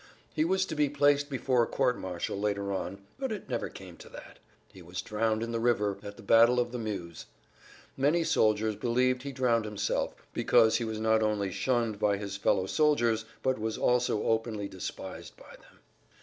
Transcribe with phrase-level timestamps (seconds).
[0.33, 3.97] He was to be placed before a court martial later on, but it never came
[3.97, 4.39] to that.
[4.73, 7.27] He was drowned in the river at the battle of the Meuse.
[7.95, 12.65] Many soldiers believed he drowned himself, because he was not only shunned by his fellow
[12.65, 15.81] soldiers, but was also openly despised by them.